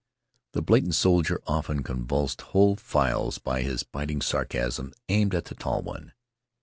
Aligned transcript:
The 0.53 0.63
blatant 0.63 0.95
soldier 0.95 1.39
often 1.45 1.83
convulsed 1.83 2.41
whole 2.41 2.75
files 2.75 3.37
by 3.37 3.61
his 3.61 3.83
biting 3.83 4.23
sarcasms 4.23 4.95
aimed 5.09 5.35
at 5.35 5.45
the 5.45 5.53
tall 5.53 5.83
one. 5.83 6.13